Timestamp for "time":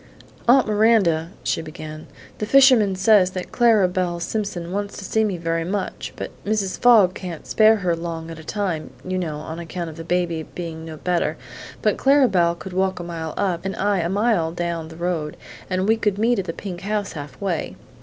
8.43-8.89